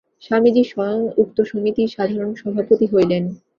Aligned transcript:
স্বামীজী 0.23 0.63
স্বয়ং 0.63 0.99
উক্ত 1.17 1.37
সমিতির 1.51 1.93
সাধারণ 1.95 2.31
সভাপতি 2.41 2.85
হইলেন। 2.93 3.23